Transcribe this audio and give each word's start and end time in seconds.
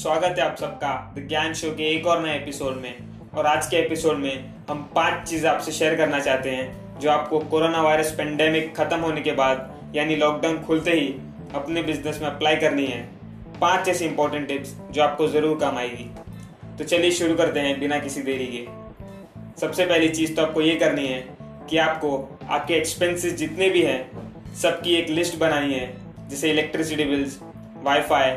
स्वागत 0.00 0.38
है 0.38 0.44
आप 0.44 0.56
सबका 0.56 0.90
द 1.16 1.26
ज्ञान 1.28 1.54
शो 1.54 1.70
के 1.70 1.84
एक 1.86 2.06
और 2.06 2.22
नए 2.22 2.34
एपिसोड 2.34 2.76
में। 2.76 3.32
और 3.36 3.46
आज 3.46 3.66
के 3.66 3.76
एपिसोड 3.76 4.18
में 4.18 4.44
हम 4.68 4.78
पाँच 4.94 5.28
चीज़ 5.28 5.46
आपसे 5.46 5.72
शेयर 5.72 5.96
करना 5.96 6.20
चाहते 6.20 6.50
हैं, 6.50 6.98
जो 7.00 7.10
आपको 7.10 7.38
कोरोना 7.50 7.80
वायरस 7.82 8.12
पेंडेमिक 8.18 8.74
खत्म 8.76 8.98
होने 8.98 9.20
के 9.20 9.32
बाद, 9.32 9.92
यानी 9.94 10.14
लॉकडाउन 10.16 10.58
खुलते 10.62 10.90
ही 10.90 11.08
अपने 11.54 11.82
बिज़नेस 11.82 12.20
में 12.20 12.26
अप्लाई 12.28 12.56
करनी 12.56 12.86
है। 12.86 13.02
पाँच 13.60 13.88
ऐसी 13.88 14.04
इंपॉर्टेंट 14.04 14.46
टिप्स 14.48 14.74
जो 14.90 15.02
आपको 15.02 15.26
ज़रूर 15.28 15.58
काम 15.58 15.78
आएगी। 15.78 16.08
तो 16.78 16.84
चलिए 16.84 17.10
शुरू 17.10 17.34
करते 17.34 17.60
हैं 17.60 17.78
बिना 17.80 17.98
किसी 17.98 18.22
देरी 18.22 18.46
के। 18.46 18.64
सबसे 19.60 19.86
पहली 19.86 20.08
चीज़ 20.10 20.34
तो 20.36 20.42
आपको 20.42 20.60
ये 20.60 20.76
करनी 20.76 21.06
है 21.06 21.20
कि 21.70 21.78
आपको 21.78 22.38
आपके 22.48 22.74
एक्सपेंसेस 22.74 23.34
जितने 23.34 23.68
भी 23.70 23.82
हैं, 23.82 24.54
सबकी 24.54 24.94
एक 24.94 25.10
लिस्ट 25.10 25.38
बनानी 25.38 25.74
है, 25.74 25.92
जैसे 26.30 26.50
electricity 26.50 27.04
bills 27.04 27.38
wifi 27.82 28.30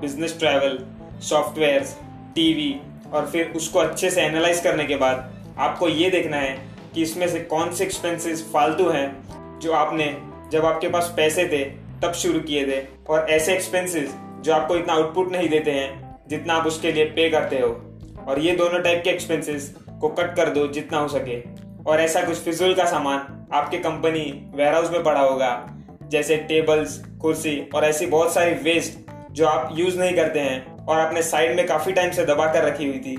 business 0.00 0.38
travel 0.38 0.78
softwares 1.20 1.96
TV 2.34 2.80
और 3.12 3.26
फिर 3.26 3.52
उसको 3.56 3.78
अच्छे 3.78 4.10
से 4.10 4.22
एनालाइज 4.22 4.60
करने 4.60 4.84
के 4.84 4.96
बाद 4.96 5.32
आपको 5.58 5.88
ये 5.88 6.10
देखना 6.10 6.36
है 6.36 6.58
कि 6.94 7.02
इसमें 7.02 7.28
से 7.28 7.40
कौन 7.40 7.72
से 7.72 7.84
एक्सपेंसेस 7.84 8.50
फालतू 8.54 8.88
हैं 8.88 9.20
जो 9.58 9.72
आपने, 9.72 10.22
जब 10.52 10.64
आपके 10.64 10.88
पास 10.88 11.14
पैसे 11.16 11.44
थे, 11.44 11.64
तब 12.02 12.12
शुरू 12.12 12.40
किए 12.40 12.66
थे। 12.66 12.86
और 13.08 13.30
ऐसे 13.30 13.54
एक्सपेंसेस 13.54 14.14
जो 14.40 14.52
आपको 14.52 14.76
इतना 14.76 14.92
आउटपुट 14.92 15.32
नहीं 15.32 15.48
देते 15.48 15.70
हैं, 15.70 16.18
जितना 16.28 16.54
आप 16.54 16.66
उसके 16.66 16.92
लिए 16.92 17.04
पे 17.04 17.30
करते 17.30 17.56
हो। 17.56 17.98
और 18.28 18.38
ये 18.38 18.52
दोनों 18.56 18.82
टाइप 18.82 19.00
के 19.04 19.10
एक्सपेंसेस 19.10 19.74
को 20.00 20.08
कट 20.08 20.36
कर 20.36 20.50
दो 20.50 20.66
जितना 20.66 20.98
हो 20.98 21.08
सके। 21.08 21.42
और 21.86 22.00
ऐसा 22.00 22.22
कुछ 22.22 22.36
फिजूल 22.36 22.74
का 22.74 22.84
सामान 22.84 23.46
आपके 23.52 23.78
कंपनी 23.78 24.50
वेयर 24.54 24.74
हाउस 24.74 24.90
में 24.90 25.02
पड़ा 25.02 25.20
होगा, 25.20 25.70
जैसे 26.08 26.36
टेबल्स 26.36 27.04
कुर्सी 27.20 27.68
और 27.74 27.84
ऐसी 27.84 28.06
बहुत 28.06 28.34
सारी 28.34 28.52
वेस्ट 28.52 29.10
जो 29.32 29.46
आप 29.46 29.74
यूज़ 29.78 29.98
नहीं 29.98 30.14
करते 30.14 30.40
हैं। 30.40 30.79
और 30.90 30.98
अपने 30.98 31.22
साइड 31.22 31.56
में 31.56 31.66
काफ़ी 31.66 31.92
टाइम 31.92 32.10
से 32.10 32.24
दबा 32.24 32.46
कर 32.52 32.64
रखी 32.64 32.86
हुई 32.86 32.98
थी। 32.98 33.16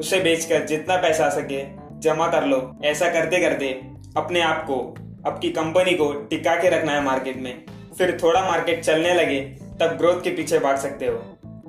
उसे 0.00 0.20
बेचकर 0.20 0.64
जितना 0.66 0.96
पैसा 0.96 1.24
आ 1.24 1.28
सके, 1.28 1.62
जमा 2.00 2.26
कर 2.28 2.44
लो। 2.44 2.58
ऐसा 2.84 3.08
करते 3.10 3.38
करते 3.38 3.68
अपने 4.16 4.40
आप 4.40 4.64
को, 4.66 4.94
आपकी 5.26 5.50
कंपनी 5.50 5.94
को 5.94 6.12
टिका 6.30 6.54
के 6.54 6.68
रखना 6.68 6.92
है 6.92 7.02
मार्केट 7.02 7.36
में। 7.36 7.64
फिर 7.98 8.18
थोड़ा 8.22 8.40
मार्केट 8.44 8.82
चलने 8.84 9.14
लगे, 9.14 9.40
तब 9.80 9.96
ग्रोथ 9.98 10.22
के 10.22 10.30
पीछे 10.30 10.58
भाग 10.58 10.76
सकते 10.76 11.06
हो। 11.06 11.16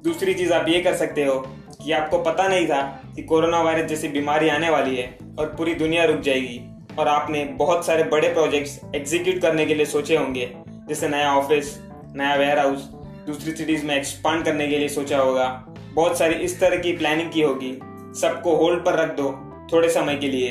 दूसरी 0.03 0.33
चीज़ 0.33 0.53
आप 0.53 0.65
ये 0.69 0.79
कर 0.81 0.95
सकते 0.95 1.25
हो 1.25 1.39
कि 1.85 1.91
आपको 1.91 2.17
पता 2.17 2.47
नहीं 2.47 2.67
था 2.67 2.81
कि 3.15 3.23
कोरोना 3.23 3.61
वायरस 3.61 3.89
जैसी 3.89 4.07
बीमारी 4.07 4.49
आने 4.49 4.69
वाली 4.69 4.95
है 4.95 5.17
और 5.39 5.45
पूरी 5.47 5.75
दुनिया 5.75 6.03
रुक 6.03 6.19
जाएगी। 6.19 6.61
और 6.99 7.07
आपने 7.07 7.43
बहुत 7.45 7.85
सारे 7.85 8.03
बड़े 8.03 8.27
प्रोजेक्ट्स 8.27 8.79
एग्जीक्यूट 8.95 9.41
करने 9.41 9.65
के 9.65 9.75
लिए 9.75 9.85
सोचे 9.85 10.17
होंगे, 10.17 10.49
जैसे 10.89 11.07
नया 11.07 11.33
ऑफ़िस 11.33 11.79
नया 12.15 12.35
वेयर 12.35 12.59
हाउस 12.59 12.89
दूसरी 13.25 13.51
सिटीज़ 13.51 13.85
में 13.85 13.95
एक्सपांड 13.95 14.45
करने 14.45 14.67
के 14.67 14.77
लिए 14.77 14.87
सोचा 14.87 15.17
होगा। 15.17 15.45
बहुत 15.93 16.17
सारी 16.17 16.35
इस 16.35 16.59
तरह 16.59 16.77
की 16.77 16.91
प्लानिंग 16.91 17.31
की 17.31 17.41
होगी। 17.41 17.79
सबको 18.19 18.55
होल्ड 18.55 18.85
पर 18.85 18.93
रख 18.93 19.11
दो, 19.11 19.29
थोड़े 19.73 19.89
समय 19.89 20.15
के 20.15 20.27
लिए। 20.27 20.49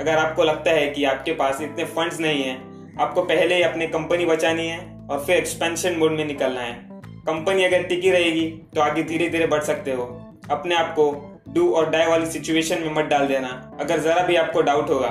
अगर 0.00 0.16
आपको 0.16 0.44
लगता 0.44 0.70
है 0.70 0.90
कि 0.90 1.04
आपके 1.04 1.32
पास 1.32 1.60
इतने 1.60 1.84
फंड्स 1.84 2.20
नहीं 2.20 2.42
है, 2.42 2.54
आपको 3.00 3.22
पहले 3.22 3.54
ही 3.54 3.62
अपनी 3.62 3.86
कंपनी 3.86 4.26
बचानी 4.26 4.66
है 4.66 5.06
और 5.10 5.24
फिर 5.24 5.36
एक्सपेंशन 5.36 5.96
मोड 5.96 6.12
में 6.12 6.24
निकलना 6.24 6.60
है। 6.60 6.74
कंपनी 7.06 7.64
अगर 7.64 7.82
टिकी 7.82 8.10
रहेगी 8.10 8.46
तो 8.74 8.80
आगे 8.80 9.02
धीरे 9.02 9.28
धीरे 9.28 9.46
बढ़ 9.46 9.62
सकते 9.62 9.92
हो। 9.92 10.34
अपने 10.50 10.74
आप 10.74 10.92
को 10.92 11.04
डू 11.48 11.70
और 11.70 11.90
डाई 11.90 12.06
वाली 12.06 12.26
सिचुएशन 12.26 12.82
में 12.82 12.94
मत 12.94 13.04
डाल 13.04 13.26
देना। 13.26 13.78
अगर 13.80 13.98
जरा 13.98 14.22
भी 14.22 14.36
आपको 14.36 14.62
डाउट 14.62 14.90
होगा, 14.90 15.08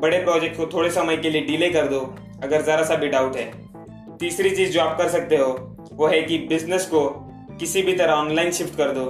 बड़े 0.00 0.18
प्रोजेक्ट 0.18 0.56
को 0.56 0.66
थोड़े 0.66 0.90
समय 0.90 1.16
के 1.16 1.30
लिए 1.30 1.42
डिले 1.42 1.70
कर 1.70 1.88
दो। 1.88 2.00
अगर 2.42 2.62
जरा 2.62 2.84
सा 2.84 2.94
भी 2.94 3.08
डाउट 3.08 3.36
है। 3.36 3.52
तीसरी 4.18 4.50
चीज़ 4.50 4.70
जो 4.70 4.80
आप 4.80 4.98
कर 4.98 5.08
सकते 5.08 5.36
हो 5.36 5.75
वो 5.96 6.06
है 6.06 6.20
कि 6.22 6.38
बिज़नेस 6.48 6.86
को 6.86 7.08
किसी 7.60 7.82
भी 7.82 7.92
तरह 7.92 8.12
ऑनलाइन 8.12 8.50
शिफ्ट 8.52 8.76
कर 8.76 8.92
दो। 8.92 9.04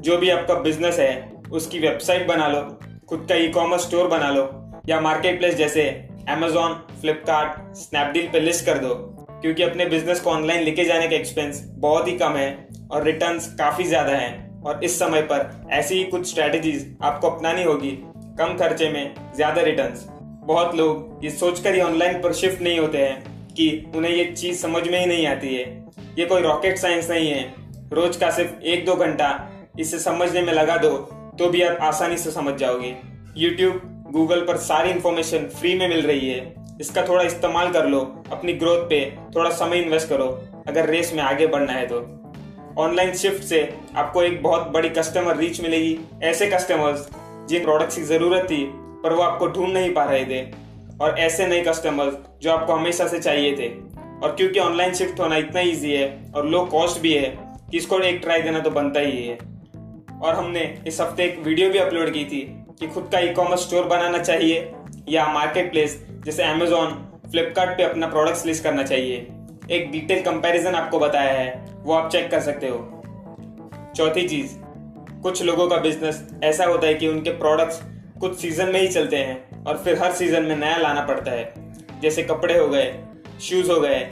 जो 0.00 0.16
भी 0.16 0.30
आपका 0.30 0.54
बिज़नेस 0.60 0.98
है, 0.98 1.12
उसकी 1.52 1.78
वेबसाइट 1.78 2.26
बना 2.26 2.48
लो, 2.48 2.60
खुद 3.08 3.26
का 3.28 3.34
ई 3.34 3.48
कॉमर्स 3.48 3.82
स्टोर 3.82 4.08
बना 4.08 4.30
लो, 4.30 4.42
या 4.88 5.00
मार्केट 5.00 5.38
प्लेस 5.38 5.54
जैसे 5.54 5.84
अमेजोन 6.28 6.74
फ्लिपकार्ट 7.00 7.76
स्नैपडील 7.76 8.28
पे 8.32 8.40
लिस्ट 8.40 8.64
कर 8.66 8.78
दो। 8.78 8.94
क्योंकि 9.42 9.62
अपने 9.62 9.86
बिज़नेस 9.86 10.20
को 10.20 10.30
ऑनलाइन 10.30 10.62
लेके 10.64 10.84
जाने 10.84 11.08
का 11.08 11.16
एक्सपेंस 11.16 11.62
बहुत 11.78 12.08
ही 12.08 12.12
कम 12.18 12.36
है 12.36 12.68
और 12.90 13.04
रिटर्न 13.04 13.38
काफ़ी 13.58 13.84
ज़्यादा 13.84 14.12
है। 14.12 14.46
और 14.66 14.84
इस 14.84 14.98
समय 14.98 15.20
पर 15.22 15.68
ऐसी 15.72 15.94
ही 15.94 16.04
कुछ 16.04 16.28
स्ट्रेटेजीज 16.28 16.96
आपको 17.02 17.28
अपनानी 17.28 17.62
होगी, 17.64 17.90
कम 18.38 18.56
खर्चे 18.58 18.88
में 18.88 19.14
ज़्यादा 19.36 19.62
रिटर्न 19.62 19.94
बहुत 20.46 20.74
लोग 20.74 21.24
ये 21.24 21.30
सोचकर 21.30 21.74
ही 21.74 21.80
ऑनलाइन 21.80 22.20
पर 22.22 22.32
शिफ्ट 22.34 22.62
नहीं 22.62 22.78
होते 22.78 22.98
हैं 22.98 23.52
कि 23.54 23.68
उन्हें 23.96 24.12
ये 24.12 24.24
चीज़ 24.32 24.58
समझ 24.58 24.82
में 24.88 24.98
ही 25.00 25.06
नहीं 25.06 25.26
आती 25.26 25.54
है। 25.54 25.64
ये 26.18 26.24
कोई 26.26 26.42
रॉकेट 26.42 26.78
साइंस 26.78 27.10
नहीं 27.10 27.30
है। 27.30 27.42
रोज 27.92 28.16
का 28.16 28.30
सिर्फ़ 28.30 28.62
एक 28.62 28.84
दो 28.86 28.94
घंटा 28.94 29.28
इसे 29.80 29.98
समझने 29.98 30.40
में 30.42 30.52
लगा 30.52 30.76
दो 30.76 30.90
तो 31.38 31.48
भी 31.48 31.62
आप 31.62 31.78
आसानी 31.80 32.16
से 32.16 32.30
समझ 32.30 32.54
जाओगे। 32.54 32.94
यूट्यूब 33.36 33.80
गूगल 34.12 34.40
पर 34.40 34.56
सारी 34.56 34.90
इंफॉर्मेशन 34.90 35.38
फ्री 35.38 35.74
में 35.74 35.88
मिल 35.88 36.06
रही 36.06 36.28
है। 36.28 36.54
इसका 36.80 37.02
थोड़ा 37.02 37.22
इस्तेमाल 37.22 37.70
कर 37.72 37.86
लो, 37.86 38.00
अपनी 38.32 38.52
ग्रोथ 38.52 38.78
पे 38.78 39.00
थोड़ा 39.36 39.50
समय 39.50 39.78
इन्वेस्ट 39.78 40.08
करो, 40.08 40.26
अगर 40.68 40.88
रेस 40.88 41.12
में 41.14 41.22
आगे 41.22 41.46
बढ़ना 41.46 41.72
है 41.72 41.86
तो। 41.86 41.96
ऑनलाइन 42.82 43.14
शिफ्ट 43.14 43.42
से 43.42 43.74
आपको 43.96 44.22
एक 44.22 44.42
बहुत 44.42 44.68
बड़ी 44.68 44.88
कस्टमर 44.88 45.36
रीच 45.36 45.60
मिलेगी, 45.60 45.98
ऐसे 46.22 46.46
कस्टमर्स 46.46 47.08
जिन 47.48 47.62
प्रोडक्ट्स 47.62 47.96
की 47.96 48.02
ज़रूरत 48.02 48.44
थी, 48.44 48.64
पर 48.74 49.12
वो 49.12 49.22
आपको 49.22 49.46
ढूंढ 49.46 49.72
नहीं 49.72 49.92
पा 49.94 50.04
रहे 50.04 50.24
थे। 50.24 50.42
और 51.00 51.18
ऐसे 51.18 51.46
नए 51.46 51.60
कस्टमर्स 51.60 52.14
जो 52.42 52.52
आपको 52.52 52.72
हमेशा 52.72 53.06
से 53.08 53.18
चाहिए 53.18 53.56
थे। 53.56 53.97
और 54.22 54.34
क्योंकि 54.36 54.60
ऑनलाइन 54.60 54.94
शिफ्ट 54.94 55.20
होना 55.20 55.36
इतना 55.36 55.60
ईजी 55.60 55.92
है 55.92 56.32
और 56.34 56.46
लो 56.46 56.64
कॉस्ट 56.64 57.00
भी 57.00 57.12
है 57.12 57.28
कि 57.70 57.76
इसको 57.76 57.98
एक 58.00 58.20
ट्राई 58.20 58.42
देना 58.42 58.58
तो 58.58 58.70
बनता 58.70 59.00
ही 59.00 59.26
है। 59.26 59.38
और 60.22 60.34
हमने 60.34 60.82
इस 60.86 61.00
हफ़्ते 61.00 61.24
एक 61.24 61.38
वीडियो 61.38 61.70
भी 61.70 61.78
अपलोड 61.78 62.12
की 62.12 62.24
थी 62.24 62.40
कि 62.80 62.86
खुद 62.86 63.08
का 63.12 63.18
ई 63.18 63.28
कॉमर्स 63.28 63.60
स्टोर 63.60 63.84
बनाना 63.84 64.18
चाहिए 64.18 64.72
या 65.08 65.26
मार्केट 65.26 65.70
प्लेस 65.70 66.06
जैसे 66.24 66.42
अमेजोन 66.42 67.04
फ्लिपकार्ट 67.30 67.80
अपना 67.80 68.06
प्रोडक्ट्स 68.06 68.46
लिस्ट 68.46 68.64
करना 68.64 68.82
चाहिए। 68.82 69.26
एक 69.70 69.90
डिटेल 69.90 70.22
कंपैरिजन 70.22 70.74
आपको 70.74 70.98
बताया 70.98 71.32
है, 71.32 71.66
वो 71.82 71.94
आप 71.94 72.10
चेक 72.10 72.30
कर 72.30 72.40
सकते 72.40 72.68
हो। 72.68 72.78
चौथी 73.96 74.28
चीज़, 74.28 74.54
कुछ 75.22 75.42
लोगों 75.42 75.68
का 75.68 75.76
बिज़नेस 75.76 76.26
ऐसा 76.44 76.64
होता 76.64 76.86
है 76.86 76.94
कि 76.94 77.08
उनके 77.08 77.30
प्रोडक्ट्स 77.30 77.80
कुछ 78.20 78.38
सीज़न 78.38 78.68
में 78.68 78.80
ही 78.80 78.88
चलते 78.88 79.16
हैं 79.16 79.64
और 79.64 79.78
फिर 79.78 80.02
हर 80.02 80.12
सीज़न 80.12 80.42
में 80.42 80.56
नया 80.56 80.76
लाना 80.76 81.00
पड़ता 81.00 81.30
है। 81.30 81.52
जैसे 82.00 82.22
कपड़े 82.22 82.58
हो 82.58 82.68
गए 82.68 82.84
शूज़ 83.40 83.70
हो 83.70 83.80
गए 83.80 84.06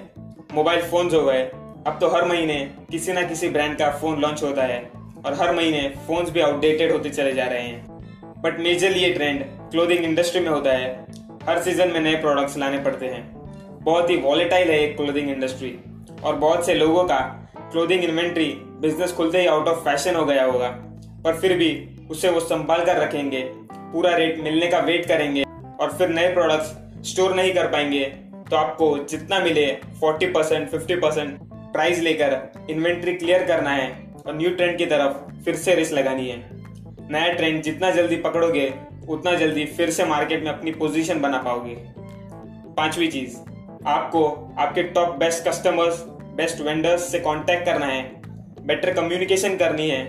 मोबाइल 0.55 0.83
फोन्स 0.83 1.15
हो 1.15 1.23
गए। 1.23 1.43
अब 1.87 1.99
तो 2.01 2.09
हर 2.09 2.25
महीने 2.25 2.55
किसी 2.91 3.13
ना 3.13 3.23
किसी 3.23 3.49
ब्रांड 3.49 3.77
का 3.79 3.91
फ़ोन 3.91 4.21
लॉन्च 4.21 4.43
होता 4.43 4.63
है 4.63 4.79
और 5.27 5.35
हर 5.35 5.55
महीने 5.55 5.81
फोन्स 6.07 6.31
भी 6.31 6.41
आउटडेटेड 6.41 6.93
होते 6.93 7.11
चले 7.11 7.33
जा 7.33 7.45
रहे 7.45 7.63
हैं। 7.63 8.43
बट 8.43 8.61
मेजरली 8.61 9.01
ये 9.01 9.13
ट्रेंड 9.13 9.45
क्लोथिंग 9.71 10.05
इंडस्ट्री 10.05 10.41
में 10.41 10.49
होता 10.49 10.73
है। 10.73 11.07
हर 11.49 11.63
सीज़न 11.63 11.89
में 11.89 12.01
नए 12.01 12.15
प्रोडक्ट्स 12.15 12.57
लाने 12.59 12.79
पड़ते 12.79 13.07
हैं। 13.07 13.23
बहुत 13.83 14.11
ही 14.11 14.17
वॉलेटाइल 14.17 14.71
है 14.71 14.79
एक 14.81 14.97
क्लोथिंग 14.97 15.31
इंडस्ट्री 15.31 15.79
और 16.25 16.37
बहुत 16.37 16.67
से 16.67 16.75
लोगों 16.75 17.05
का 17.05 17.19
क्लोथिंग 17.73 18.05
इन्वेंट्री 18.05 18.47
बिज़नेस 18.81 19.13
खुलते 19.13 19.41
ही 19.41 19.47
आउट 19.47 19.69
ऑफ़ 19.69 19.85
फ़ैशन 19.85 20.15
हो 20.15 20.25
गया 20.25 20.45
होगा। 20.45 20.69
पर 21.25 21.37
फिर 21.37 21.57
भी 21.57 21.89
उसे 22.11 22.31
वो 22.31 22.41
संभाल 22.41 22.85
कर 22.85 22.97
रखेंगे, 22.97 23.41
पूरा 23.73 24.15
रेट 24.17 24.41
मिलने 24.41 24.67
का 24.67 24.79
वेट 24.79 25.07
करेंगे 25.07 25.43
और 25.81 25.93
फिर 25.99 26.09
नए 26.09 26.33
प्रोडक्ट्स 26.35 26.75
स्टोर 27.11 27.35
नहीं 27.35 27.53
कर 27.55 27.67
पाएँगे। 27.67 28.05
तो 28.51 28.57
आपको 28.57 28.99
जितना 28.99 29.39
मिले 29.39 29.67
40 30.01 30.27
परसेंट 30.27 30.69
फिफ्टी 30.69 30.95
परसेंट 30.97 31.39
प्राइस 31.43 31.99
लेकर 31.99 32.53
इन्वेंट्री 32.71 33.15
क्लियर 33.15 33.47
करना 33.47 33.71
है 33.71 34.07
और 34.27 34.37
न्यू 34.37 34.51
ट्रेंड 34.51 34.79
की 34.79 34.87
तरफ़ 34.87 35.45
फिर 35.45 35.57
से 35.57 35.75
रिस्क 35.75 35.93
लगानी 35.93 36.29
है। 36.29 36.51
नया 37.11 37.33
ट्रेंड 37.33 37.62
जितना 37.62 37.91
जल्दी 37.91 38.17
पकड़ोगे, 38.17 38.75
उतना 39.09 39.34
जल्दी 39.34 39.65
फिर 39.65 39.91
से 39.91 40.05
मार्केट 40.05 40.45
में 40.45 40.51
अपनी 40.51 40.71
पोजीशन 40.71 41.21
बना 41.21 41.39
पाओगे। 41.39 41.77
पांचवी 42.77 43.09
चीज़, 43.09 43.37
आपको 43.87 44.54
आपके 44.59 44.83
top 44.83 45.16
best 45.16 45.48
customers 45.48 46.03
best 46.09 46.60
vendors 46.60 47.13
से 47.13 47.19
कांटेक्ट 47.19 47.65
करना 47.65 47.87
है। 47.87 48.22
बेटर 48.66 48.93
कम्युनिकेशन 48.93 49.57
करनी 49.57 49.89
है। 49.89 50.04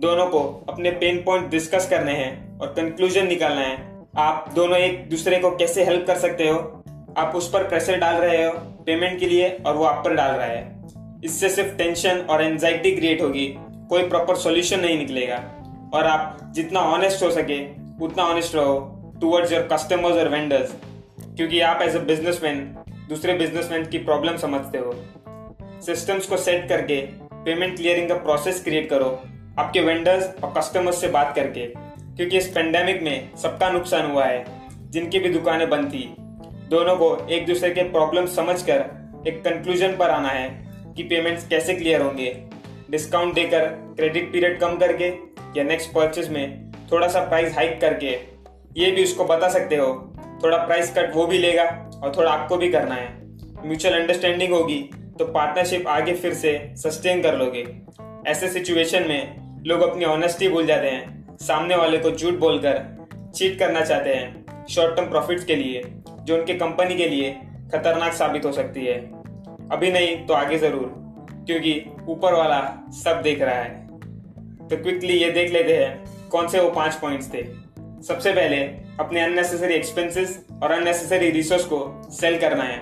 दोनों 0.00 0.26
को 0.26 0.66
अपने 0.68 0.90
पेन 0.90 1.22
पॉइंट 1.22 1.50
डिस्कस 1.50 1.88
करने 1.90 2.12
हैं 2.12 2.58
और 2.58 2.66
कंक्लूजन 2.66 3.26
निकालना 3.26 3.60
है। 3.60 4.06
आप 4.16 4.52
दोनों 4.54 4.76
एक 4.76 5.10
दूसरे 5.10 5.38
को 5.38 5.50
कैसे 5.50 5.84
हेल्प 5.84 6.06
कर 6.06 6.18
सकते 6.18 6.48
हो? 6.48 6.77
आप 7.16 7.32
उस 7.36 7.50
पर 7.50 7.68
प्रेशर 7.68 7.98
डाल 7.98 8.14
रहे 8.14 8.44
हो 8.44 8.52
पेमेंट 8.58 9.20
के 9.20 9.26
लिए 9.26 9.48
और 9.66 9.76
वो 9.76 9.84
आप 9.84 10.04
पर 10.04 10.14
डाल 10.14 10.30
रहा 10.30 10.46
है। 10.46 10.84
इससे 11.24 11.48
सिर्फ़ 11.48 11.74
टेंशन 11.74 12.18
और 12.18 12.42
एंजाइटी 12.42 12.92
क्रिएट 12.92 13.22
होगी। 13.22 13.54
कोई 13.88 14.08
प्रॉपर 14.08 14.36
सॉल्यूशन 14.36 14.80
नहीं 14.80 14.98
निकलेगा। 14.98 15.36
और 15.94 16.06
आप 16.06 16.38
जितना 16.50 16.80
ऑनेस्ट 16.80 17.22
हो 17.22 17.30
सके, 17.30 17.66
उतना 18.04 18.22
ऑनेस्ट 18.22 18.54
रहो 18.54 18.94
टूवर्ड्स 19.20 19.52
योर 19.52 19.68
कस्टमर्स 19.72 20.14
और 20.14 20.28
वेंडर्स 20.28 20.74
क्योंकि 21.36 21.60
आप 21.60 21.82
एज 21.82 21.96
अ 21.96 22.00
बिजनेसमैन 22.00 22.78
दूसरे 23.08 23.34
बिजनेसमैन 23.34 23.84
की 23.84 23.98
प्रॉब्लम 23.98 24.36
समझते 24.36 24.78
हो। 24.78 25.04
सिस्टम्स 25.80 26.26
को 26.26 26.36
सेट 26.36 26.68
करके 26.68 27.00
पेमेंट 27.32 27.76
क्लियरिंग 27.76 28.08
का 28.08 28.14
प्रोसेस 28.14 28.64
क्रिएट 28.64 28.90
करो। 28.90 29.22
आपके 29.58 29.80
वेंडर्स 29.80 30.44
और 30.44 30.54
कस्टमर्स 30.58 31.00
से 31.00 31.08
बात 31.08 31.34
करके। 31.36 31.66
क्योंकि 32.16 32.38
इस 32.38 32.48
पेंडेमिक 32.48 33.02
में 33.02 33.36
सबका 33.36 33.70
नुकसान 33.70 34.10
हुआ 34.10 34.24
है। 34.24 34.44
जिनकी 34.90 35.18
भी 35.18 35.28
दुकानें 35.28 35.68
बंद 35.68 35.88
थी 35.88 36.14
दोनों 36.68 36.94
को 36.96 37.06
एक 37.26 37.46
दूसरे 37.46 37.70
के 37.70 37.82
प्रॉब्लम 37.82 38.26
समझकर 38.26 38.84
एक 39.26 39.40
कंक्लूजन 39.44 39.96
पर 39.96 40.10
आना 40.10 40.28
है 40.28 40.48
कि 40.96 41.02
पेमेंट्स 41.02 41.46
कैसे 41.48 41.74
क्लियर 41.74 42.00
होंगे। 42.02 42.32
डिस्काउंट 42.90 43.34
देकर 43.34 43.64
क्रेडिट 43.96 44.30
पीरियड 44.32 44.58
कम 44.60 44.76
करके 44.76 45.06
या 45.56 45.64
नेक्स्ट 45.64 45.90
परचेज 45.90 46.28
में 46.28 46.72
थोड़ा 46.92 47.08
सा 47.08 47.20
प्राइस 47.20 47.54
हाइक 47.54 47.80
करके, 47.80 48.10
ये 48.76 48.90
भी 48.90 49.04
उसको 49.04 49.24
बता 49.24 49.48
सकते 49.48 49.76
हो। 49.76 49.86
थोड़ा 50.44 50.56
प्राइस 50.58 50.92
कट 50.94 51.14
वो 51.14 51.26
भी 51.26 51.38
लेगा 51.38 51.64
और 52.02 52.12
थोड़ा 52.16 52.30
आपको 52.32 52.56
भी 52.56 52.68
करना 52.70 52.94
है। 52.94 53.08
म्यूचुअल 53.66 53.94
अंडरस्टैंडिंग 53.94 54.52
होगी 54.52 54.78
तो 55.18 55.24
पार्टनरशिप 55.26 55.88
आगे 55.88 56.14
फिर 56.14 56.34
से 56.34 56.52
सस्टेन 56.76 57.22
कर 57.22 57.36
लोगे। 57.36 57.66
ऐसे 58.26 58.48
सिचुएशन 58.48 59.08
में 59.08 59.62
लोग 59.66 59.80
अपनी 59.82 60.04
ऑनेस्टी 60.06 60.48
भूल 60.48 60.66
जाते 60.66 60.90
हैं। 60.90 61.36
सामने 61.38 61.76
वाले 61.76 61.98
को 61.98 62.10
झूठ 62.10 62.34
बोलकर 62.36 62.82
चीट 63.36 63.58
करना 63.58 63.80
चाहते 63.82 64.10
हैं 64.10 64.66
शॉर्ट 64.66 64.96
टर्म 64.96 65.10
प्रॉफिट्स 65.10 65.44
के 65.44 65.54
लिए। 65.56 65.82
जो 66.28 66.36
उनके 66.36 66.54
कंपनी 66.54 66.96
के 66.96 67.08
लिए 67.08 67.30
खतरनाक 67.72 68.12
साबित 68.12 68.44
हो 68.44 68.52
सकती 68.52 68.84
है। 68.84 68.96
अभी 69.72 69.90
नहीं 69.92 70.16
तो 70.26 70.34
आगे 70.34 70.58
ज़रूर, 70.58 70.86
क्योंकि 71.46 71.72
ऊपर 72.08 72.34
वाला 72.34 72.60
सब 72.94 73.20
देख 73.22 73.42
रहा 73.42 73.54
है। 73.54 73.86
तो 74.68 74.76
क्विकली 74.76 75.14
ये 75.14 75.30
देख 75.30 75.52
लेते 75.52 75.76
हैं, 75.76 76.28
कौन 76.30 76.48
से 76.48 76.60
वो 76.60 76.70
पाँच 76.70 76.94
पॉइंट्स 76.94 77.32
थे। 77.34 77.44
सबसे 78.02 78.32
पहले, 78.32 78.56
अपने 79.00 79.20
अननेसेसरी 79.20 79.74
एक्सपेंसेस 79.74 80.38
और 80.62 80.72
अननेसेसरी 80.72 81.30
रिसोर्स 81.30 81.64
को 81.64 81.80
सेल 82.10 82.38
करना 82.38 82.62
है। 82.62 82.78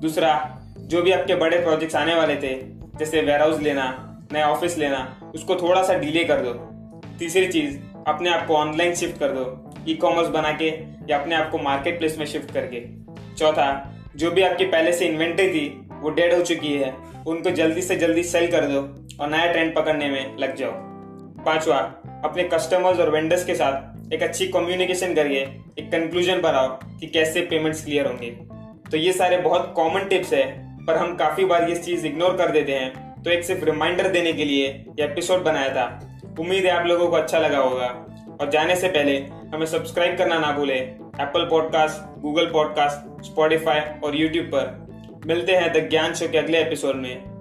दूसरा, 0.00 0.60
जो 0.78 1.02
भी 1.02 1.12
आपके 1.12 1.34
बड़े 1.34 1.58
प्रोजेक्ट्स 1.58 1.96
आने 1.96 2.14
वाले 2.14 2.36
थे, 2.36 2.54
जैसे 2.98 3.20
वेयर 3.22 3.40
हाउस 3.40 3.60
लेना, 3.60 3.86
नया 4.32 4.48
ऑफ़िस 4.48 4.78
लेना, 4.78 5.32
उसको 5.34 5.56
थोड़ा 5.56 5.82
सा 5.82 5.94
डिले 5.94 6.24
कर 6.24 6.40
दो। 6.40 6.52
तीसरी 7.18 7.46
चीज़, 7.46 7.78
अपने 8.06 8.30
आप 8.30 8.46
को 8.46 8.56
ऑनलाइन 8.56 8.94
शिफ्ट 8.94 9.18
कर 9.18 9.28
दो। 9.28 9.44
ई 9.88 9.94
कॉमर्स 9.94 10.28
बना 10.28 10.52
के 10.52 10.68
या 11.10 11.18
अपने 11.18 11.34
आप 11.34 11.50
को 11.50 11.58
मार्केट 11.58 11.98
प्लेस 11.98 12.18
में 12.18 12.26
शिफ्ट 12.26 12.54
करके। 12.54 12.82
चौथा, 13.34 13.94
जो 14.16 14.30
भी 14.30 14.42
आपकी 14.42 14.64
पहले 14.64 14.92
से 14.92 15.06
इन्वेंट्री 15.06 15.48
थी, 15.48 15.88
वो 16.00 16.10
डेड 16.10 16.34
हो 16.34 16.42
चुकी 16.42 16.74
है। 16.74 16.94
उनको 17.26 17.50
जल्दी 17.50 17.82
से 17.82 17.96
जल्दी 17.96 18.22
सेल 18.22 18.50
कर 18.50 18.60
दो 18.60 19.06
और 19.24 19.30
नया 19.30 19.52
ट्रेंड 19.52 19.74
पकड़ने 19.74 20.10
में 20.10 20.38
लग 20.38 20.56
जाओ। 20.56 20.70
पांचवा, 21.44 21.78
अपने 22.24 22.42
कस्टमर्स 22.42 23.00
और 23.00 23.10
वेंडर्स 23.10 23.44
के 23.44 23.54
साथ 23.54 23.94
एक 24.12 24.22
अच्छी 24.22 24.48
कम्युनिकेशन 24.48 25.14
करिए, 25.14 25.40
एक 25.78 25.92
कंक्लूजन 25.92 26.40
पर 26.40 26.54
आओ 26.54 26.68
कि 26.68 27.06
कैसे 27.06 27.40
पेमेंट्स 27.40 27.84
क्लियर 27.84 28.06
होंगे। 28.06 28.30
तो 28.90 28.96
ये 28.96 29.12
सारे 29.12 29.36
बहुत 29.36 29.72
कॉमन 29.76 30.04
टिप्स 30.04 30.32
है, 30.32 30.76
पर 30.86 30.96
हम 30.96 31.16
काफ़ी 31.16 31.44
बार 31.44 31.68
ये 31.68 31.76
चीज़ 31.76 32.06
इग्नोर 32.06 32.36
कर 32.36 32.48
देते 32.48 32.72
हैं। 32.72 33.22
तो 33.22 33.30
एक 33.30 33.44
सिर्फ़ 33.44 33.64
रिमाइंडर 33.64 34.08
देने 34.08 34.32
के 34.32 34.44
लिए 34.44 34.66
ये 34.68 35.04
एपिसोड 35.04 35.44
बनाया 35.44 35.68
था। 35.68 36.16
उम्मीद 36.40 36.64
है 36.64 36.70
आप 36.70 36.86
लोगों 36.86 37.08
को 37.08 37.16
अच्छा 37.16 37.38
लगा 37.38 37.58
होगा। 37.58 38.00
और 38.40 38.50
जाने 38.50 38.76
से 38.76 38.88
पहले 38.88 39.18
हमें 39.54 39.66
सब्सक्राइब 39.66 40.18
करना 40.18 40.38
ना 40.38 40.52
भूलें। 40.52 40.80
Apple 41.20 41.44
podcast 41.44 42.20
Google 42.20 42.46
podcast 42.46 43.22
Spotify 43.24 43.80
और 44.04 44.16
यूट्यूब 44.16 44.46
पर। 44.46 44.84
मिलते 45.26 45.52
हैं 45.52 45.72
द 45.72 45.90
ज्ञान 45.90 46.14
शो 46.14 46.28
के 46.28 46.38
अगले 46.38 46.58
एपिसोड 46.58 46.96
में। 46.96 47.33